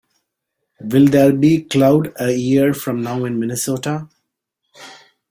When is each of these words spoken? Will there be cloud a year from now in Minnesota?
Will 0.79 1.05
there 1.05 1.31
be 1.31 1.61
cloud 1.63 2.11
a 2.19 2.31
year 2.31 2.73
from 2.73 3.03
now 3.03 3.23
in 3.23 3.39
Minnesota? 3.39 4.07